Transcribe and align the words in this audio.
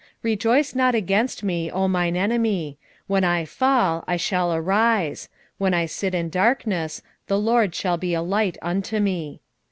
7:8 0.01 0.07
Rejoice 0.23 0.73
not 0.73 0.95
against 0.95 1.43
me, 1.43 1.69
O 1.69 1.87
mine 1.87 2.15
enemy: 2.17 2.75
when 3.05 3.23
I 3.23 3.45
fall, 3.45 4.03
I 4.07 4.17
shall 4.17 4.51
arise; 4.51 5.29
when 5.59 5.75
I 5.75 5.85
sit 5.85 6.15
in 6.15 6.31
darkness, 6.31 7.03
the 7.27 7.37
LORD 7.37 7.75
shall 7.75 7.97
be 7.97 8.15
a 8.15 8.21
light 8.23 8.57
unto 8.63 8.99
me. 8.99 9.41